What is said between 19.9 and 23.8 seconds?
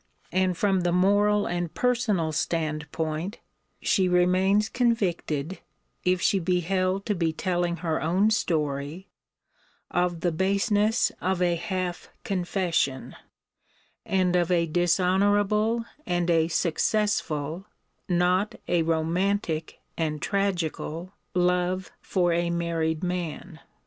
and tragical, love for a married man.